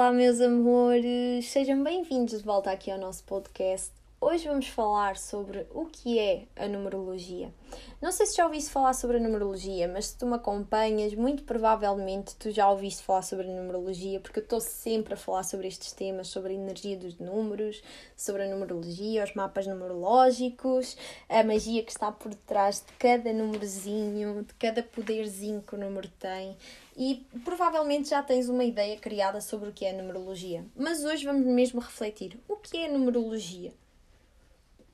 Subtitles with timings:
[0.00, 3.92] Olá, meus amores, sejam bem-vindos de volta aqui ao nosso podcast.
[4.32, 7.52] Hoje vamos falar sobre o que é a numerologia.
[8.00, 11.42] Não sei se já ouviste falar sobre a numerologia, mas se tu me acompanhas, muito
[11.42, 15.66] provavelmente tu já ouviste falar sobre a numerologia, porque eu estou sempre a falar sobre
[15.66, 17.82] estes temas, sobre a energia dos números,
[18.16, 20.96] sobre a numerologia, os mapas numerológicos,
[21.28, 26.08] a magia que está por detrás de cada númerozinho, de cada poderzinho que o número
[26.20, 26.56] tem.
[26.96, 30.64] E provavelmente já tens uma ideia criada sobre o que é a numerologia.
[30.76, 33.72] Mas hoje vamos mesmo refletir o que é a numerologia.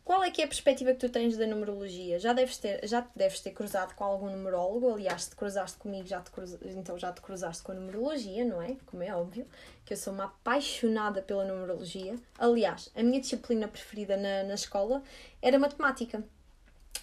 [0.06, 2.20] Qual é que é a perspectiva que tu tens da numerologia?
[2.20, 6.06] Já deves ter, já deves ter cruzado com algum numerólogo, aliás, se te cruzaste comigo,
[6.06, 6.30] já te
[6.76, 8.76] então já te cruzaste com a numerologia, não é?
[8.86, 9.44] Como é óbvio,
[9.84, 12.14] que eu sou uma apaixonada pela numerologia.
[12.38, 15.02] Aliás, a minha disciplina preferida na, na escola
[15.42, 16.22] era matemática.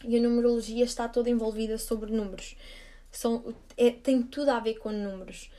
[0.05, 2.55] E a numerologia está toda envolvida sobre números.
[3.11, 5.51] São, é, tem tudo a ver com números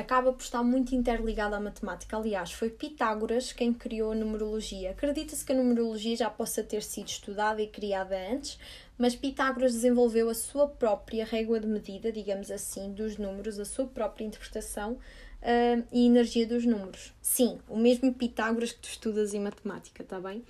[0.00, 2.16] acaba por estar muito interligado à matemática.
[2.16, 4.90] Aliás, foi Pitágoras quem criou a numerologia.
[4.90, 8.58] Acredita-se que a numerologia já possa ter sido estudada e criada antes,
[8.98, 13.86] mas Pitágoras desenvolveu a sua própria régua de medida, digamos assim, dos números, a sua
[13.86, 17.12] própria interpretação uh, e energia dos números.
[17.22, 20.44] Sim, o mesmo Pitágoras que tu estudas em matemática, está bem?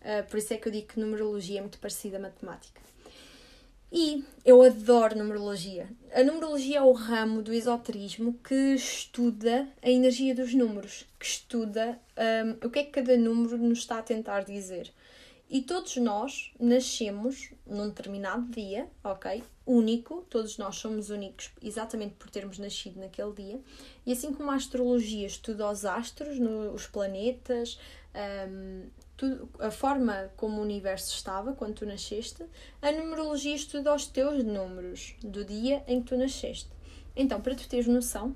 [0.00, 2.80] Uh, por isso é que eu digo que numerologia é muito parecida à matemática.
[3.96, 5.88] E eu adoro numerologia.
[6.12, 11.96] A numerologia é o ramo do esoterismo que estuda a energia dos números, que estuda
[12.44, 14.92] um, o que é que cada número nos está a tentar dizer.
[15.48, 19.44] E todos nós nascemos num determinado dia, ok?
[19.64, 23.60] Único, todos nós somos únicos exatamente por termos nascido naquele dia.
[24.04, 27.78] E assim como a astrologia estuda os astros, no, os planetas,
[28.48, 28.88] um,
[29.60, 32.44] a forma como o universo estava quando tu nasceste,
[32.82, 36.68] a numerologia estuda os teus números do dia em que tu nasceste.
[37.16, 38.34] Então, para tu teres noção,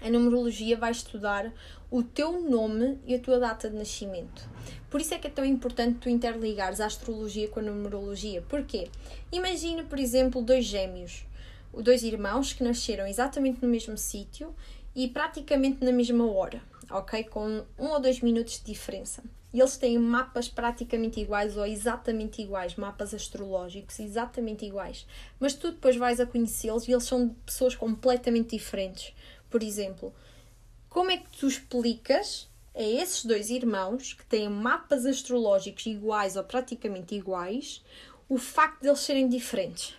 [0.00, 1.52] a numerologia vai estudar
[1.90, 4.48] o teu nome e a tua data de nascimento.
[4.90, 8.42] Por isso é que é tão importante tu interligares a astrologia com a numerologia.
[8.42, 8.88] Porquê?
[9.32, 11.24] Imagina, por exemplo, dois gêmeos,
[11.72, 14.54] dois irmãos que nasceram exatamente no mesmo sítio
[14.96, 17.22] e praticamente na mesma hora, ok?
[17.24, 22.42] Com um ou dois minutos de diferença e eles têm mapas praticamente iguais ou exatamente
[22.42, 25.06] iguais, mapas astrológicos exatamente iguais,
[25.38, 29.14] mas tu depois vais a conhecê-los e eles são pessoas completamente diferentes.
[29.48, 30.14] Por exemplo,
[30.88, 36.44] como é que tu explicas a esses dois irmãos que têm mapas astrológicos iguais ou
[36.44, 37.82] praticamente iguais
[38.28, 39.94] o facto de eles serem diferentes?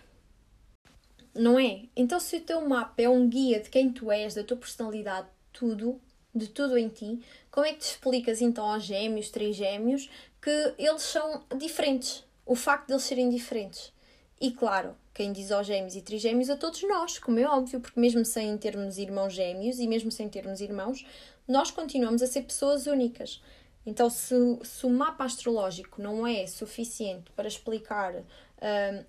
[1.38, 1.82] Não é?
[1.94, 5.28] Então, se o teu mapa é um guia de quem tu és, da tua personalidade,
[5.52, 6.00] tudo,
[6.34, 10.10] de tudo em ti, como é que te explicas então aos gêmeos, trigêmeos,
[10.42, 12.24] que eles são diferentes?
[12.44, 13.92] O facto de eles serem diferentes.
[14.40, 18.00] E claro, quem diz aos gêmeos e trigêmeos a todos nós, como é óbvio, porque
[18.00, 21.06] mesmo sem termos irmãos gêmeos e mesmo sem termos irmãos,
[21.46, 23.40] nós continuamos a ser pessoas únicas.
[23.86, 24.34] Então, se,
[24.64, 28.24] se o mapa astrológico não é suficiente para explicar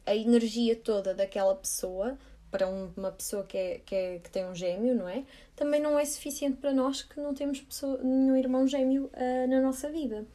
[0.06, 2.18] a energia toda daquela pessoa,
[2.52, 5.24] para uma pessoa que, é, que, é, que tem um gêmeo, não é?
[5.56, 9.62] Também não é suficiente para nós que não temos pessoa, nenhum irmão gêmeo uh, na
[9.62, 10.26] nossa vida.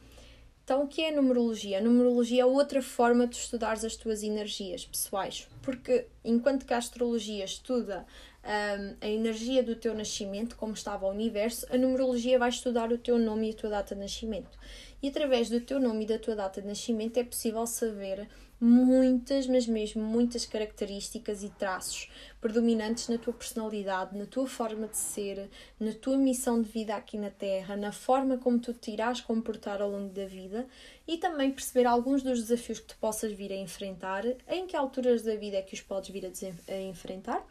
[0.63, 1.77] Então, o que é a numerologia?
[1.77, 6.77] A numerologia é outra forma de estudares as tuas energias pessoais, porque enquanto que a
[6.77, 8.05] astrologia estuda
[8.43, 12.97] um, a energia do teu nascimento, como estava o universo, a numerologia vai estudar o
[12.97, 14.57] teu nome e a tua data de nascimento.
[15.03, 18.27] E através do teu nome e da tua data de nascimento é possível saber
[18.59, 24.97] muitas, mas mesmo muitas características e traços predominantes na tua personalidade, na tua forma de
[24.97, 25.49] ser,
[25.79, 29.81] na tua missão de vida aqui na Terra, na forma como tu te irás comportar
[29.81, 30.67] ao longo da vida
[31.07, 35.21] e também perceber alguns dos desafios que tu possas vir a enfrentar, em que alturas
[35.21, 37.45] da vida é que os podes vir a, a enfrentar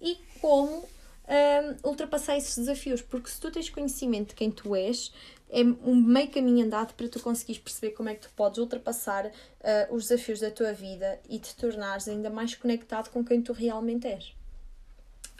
[0.00, 0.84] e como
[1.28, 5.12] um, ultrapassar esses desafios, porque se tu tens conhecimento de quem tu és,
[5.50, 9.26] é um meio caminho andado para tu conseguires perceber como é que tu podes ultrapassar
[9.26, 13.52] uh, os desafios da tua vida e te tornares ainda mais conectado com quem tu
[13.52, 14.34] realmente és.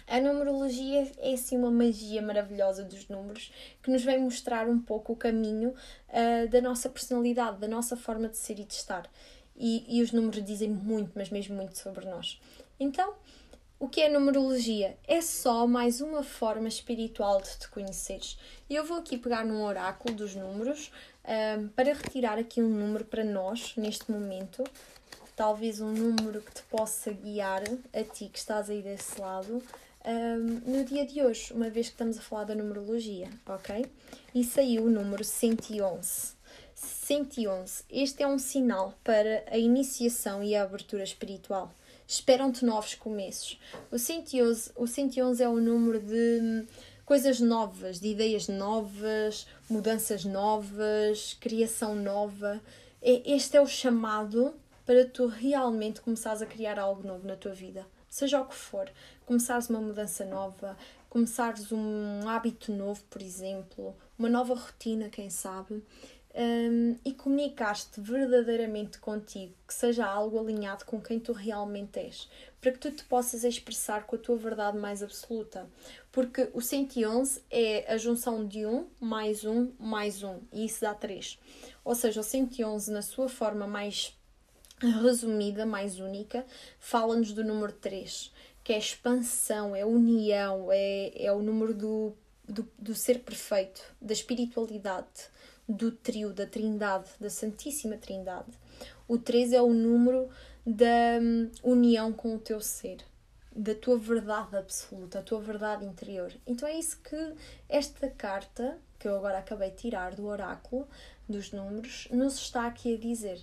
[0.07, 3.51] A numerologia é assim uma magia maravilhosa dos números
[3.83, 8.29] que nos vem mostrar um pouco o caminho uh, da nossa personalidade, da nossa forma
[8.29, 9.11] de ser e de estar.
[9.57, 12.41] E, e os números dizem muito, mas mesmo muito sobre nós.
[12.79, 13.15] Então,
[13.79, 14.97] o que é numerologia?
[15.07, 18.39] É só mais uma forma espiritual de te conheceres.
[18.71, 20.91] Eu vou aqui pegar num oráculo dos números
[21.25, 24.63] um, para retirar aqui um número para nós neste momento.
[25.37, 27.63] Talvez um número que te possa guiar
[27.93, 29.63] a ti que estás aí desse lado
[30.05, 33.85] um, no dia de hoje, uma vez que estamos a falar da numerologia, ok?
[34.35, 36.35] E saiu o número 111.
[36.75, 37.85] 111.
[37.91, 41.73] Este é um sinal para a iniciação e a abertura espiritual
[42.07, 43.59] esperam-te novos começos.
[43.91, 46.67] O 111, o 111 é o número de,
[47.05, 52.61] coisas novas, de ideias novas, mudanças novas, criação nova.
[53.03, 54.55] É, este é o chamado
[54.87, 57.87] para tu realmente começares a criar algo novo na tua vida.
[58.09, 58.91] Seja o que for,
[59.27, 60.77] começares uma mudança nova,
[61.11, 65.83] começares um hábito novo, por exemplo, uma nova rotina, quem sabe,
[66.35, 72.29] um, e comunicaste verdadeiramente contigo, que seja algo alinhado com quem tu realmente és,
[72.61, 75.69] para que tu te possas expressar com a tua verdade mais absoluta.
[76.13, 80.95] Porque o 111 é a junção de 1 mais 1 mais 1, e isso dá
[80.95, 81.37] 3.
[81.85, 84.17] Ou seja, o 111, na sua forma mais
[84.81, 86.47] resumida, mais única,
[86.79, 88.33] fala-nos do número 3,
[88.63, 92.13] que é expansão, é união, é, é o número do,
[92.49, 95.34] do, do ser perfeito, da espiritualidade
[95.69, 98.51] do trio, da Trindade, da Santíssima Trindade.
[99.09, 100.29] O 3 é o número
[100.67, 102.99] da hum, união com o teu ser,
[103.55, 106.33] da tua verdade absoluta, a tua verdade interior.
[106.47, 107.35] Então é isso que
[107.69, 110.89] esta carta, que eu agora acabei de tirar do oráculo
[111.29, 113.41] dos números, nos está aqui a dizer.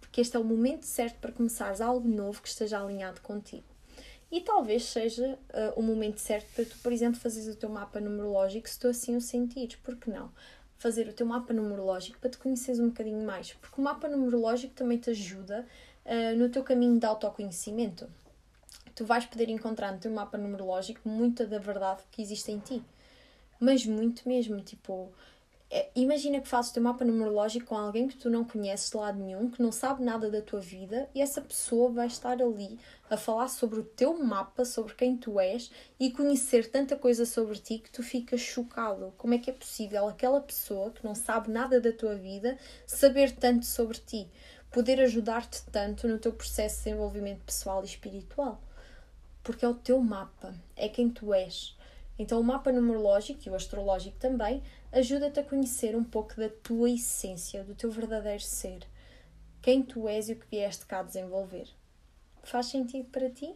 [0.00, 3.64] Porque este é o momento certo para começares algo novo que esteja alinhado contigo.
[4.30, 8.00] E talvez seja uh, o momento certo para tu, por exemplo, fazeres o teu mapa
[8.00, 9.76] numerológico se tu assim o sentires.
[9.82, 10.30] Porque não?
[10.80, 14.72] Fazer o teu mapa numerológico para te conheceres um bocadinho mais, porque o mapa numerológico
[14.74, 15.66] também te ajuda
[16.06, 18.08] uh, no teu caminho de autoconhecimento.
[18.94, 22.82] Tu vais poder encontrar no teu mapa numerológico muita da verdade que existe em ti,
[23.60, 24.58] mas muito mesmo.
[24.62, 25.12] Tipo,
[25.94, 29.22] imagina que fazes o teu mapa numerológico com alguém que tu não conheces de lado
[29.22, 32.76] nenhum, que não sabe nada da tua vida, e essa pessoa vai estar ali
[33.08, 37.56] a falar sobre o teu mapa, sobre quem tu és e conhecer tanta coisa sobre
[37.58, 39.14] ti que tu ficas chocado.
[39.16, 43.30] Como é que é possível aquela pessoa que não sabe nada da tua vida saber
[43.36, 44.28] tanto sobre ti,
[44.72, 48.60] poder ajudar-te tanto no teu processo de desenvolvimento pessoal e espiritual?
[49.42, 51.78] Porque é o teu mapa, é quem tu és.
[52.20, 54.62] Então, o mapa numerológico e o astrológico também
[54.92, 58.80] ajuda-te a conhecer um pouco da tua essência, do teu verdadeiro ser,
[59.62, 61.66] quem tu és e o que vieste cá desenvolver.
[62.42, 63.54] Faz sentido para ti?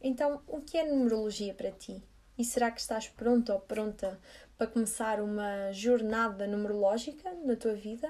[0.00, 2.00] Então, o que é numerologia para ti?
[2.38, 4.20] E será que estás pronto ou pronta
[4.56, 8.08] para começar uma jornada numerológica na tua vida?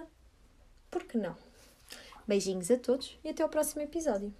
[0.90, 1.34] Por que não?
[2.28, 4.30] Beijinhos a todos e até ao próximo episódio.